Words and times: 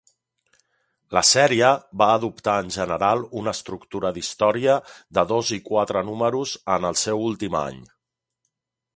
La 1.15 1.21
sèrie 1.31 1.67
va 2.01 2.05
adoptar 2.13 2.55
en 2.61 2.71
general 2.75 3.21
una 3.41 3.53
estructura 3.57 4.11
d'història 4.15 4.77
de 5.19 5.25
dos 5.33 5.51
i 5.59 5.59
quatre 5.67 6.03
números 6.07 6.55
en 6.77 6.89
el 6.91 6.97
seu 7.03 7.23
últim 7.27 7.59
any. 7.61 7.77